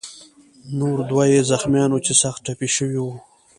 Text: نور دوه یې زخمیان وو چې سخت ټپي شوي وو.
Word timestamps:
نور 0.79 0.97
دوه 1.09 1.23
یې 1.33 1.41
زخمیان 1.51 1.89
وو 1.91 2.03
چې 2.05 2.13
سخت 2.21 2.39
ټپي 2.45 2.67
شوي 2.75 2.97
وو. 3.03 3.15